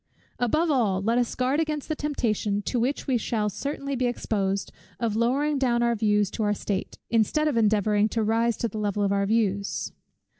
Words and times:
Above 0.39 0.71
all, 0.71 0.99
let 0.99 1.19
us 1.19 1.35
guard 1.35 1.59
against 1.59 1.87
the 1.87 1.95
temptation, 1.95 2.63
to 2.63 2.79
which 2.79 3.05
we 3.05 3.19
shall 3.19 3.49
certainly 3.51 3.95
be 3.95 4.07
exposed, 4.07 4.71
of 4.99 5.15
lowering 5.15 5.59
down 5.59 5.83
our 5.83 5.93
views 5.93 6.31
to 6.31 6.41
our 6.41 6.55
state, 6.55 6.97
instead 7.11 7.47
of 7.47 7.55
endeavouring 7.55 8.09
to 8.09 8.23
rise 8.23 8.57
to 8.57 8.67
the 8.67 8.79
level 8.79 9.03
of 9.03 9.11
our 9.11 9.27
views. 9.27 9.91